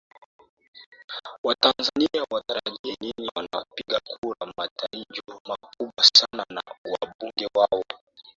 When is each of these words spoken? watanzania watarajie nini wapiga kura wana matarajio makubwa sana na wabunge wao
watanzania 1.43 2.25
watarajie 2.31 2.97
nini 3.01 3.29
wapiga 3.35 3.99
kura 4.05 4.35
wana 4.39 4.53
matarajio 4.57 5.41
makubwa 5.45 6.03
sana 6.13 6.45
na 6.49 6.61
wabunge 6.85 7.47
wao 7.55 7.83